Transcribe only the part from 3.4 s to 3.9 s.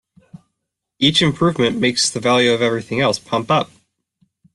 up.